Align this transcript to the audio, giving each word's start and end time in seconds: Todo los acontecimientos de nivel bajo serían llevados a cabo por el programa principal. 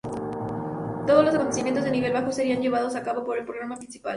Todo 1.05 1.21
los 1.21 1.35
acontecimientos 1.35 1.83
de 1.83 1.91
nivel 1.91 2.11
bajo 2.11 2.31
serían 2.31 2.59
llevados 2.59 2.95
a 2.95 3.03
cabo 3.03 3.23
por 3.23 3.37
el 3.37 3.45
programa 3.45 3.75
principal. 3.75 4.09